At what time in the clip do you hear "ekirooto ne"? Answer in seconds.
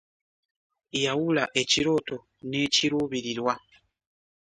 1.61-2.59